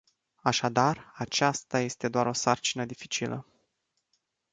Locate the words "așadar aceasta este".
0.41-2.09